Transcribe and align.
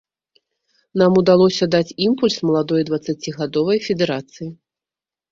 Нам 1.01 1.17
удалося 1.21 1.65
даць 1.75 1.95
імпульс 2.05 2.37
маладой 2.49 2.85
дваццацігадовай 2.87 3.77
федэрацыі. 3.89 4.49